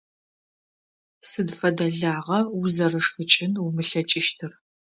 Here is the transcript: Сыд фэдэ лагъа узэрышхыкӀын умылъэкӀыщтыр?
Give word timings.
Сыд 1.29 1.49
фэдэ 1.57 1.87
лагъа 1.99 2.39
узэрышхыкӀын 2.59 3.53
умылъэкӀыщтыр? 3.65 4.51